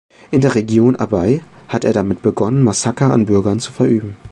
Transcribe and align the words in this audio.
In 0.31 0.41
der 0.41 0.55
Region 0.55 0.95
Abyei 0.95 1.41
hat 1.67 1.85
er 1.85 1.93
damit 1.93 2.23
begonnen, 2.23 2.63
Massaker 2.63 3.13
an 3.13 3.27
Bürgern 3.27 3.59
zu 3.59 3.71
verüben. 3.71 4.15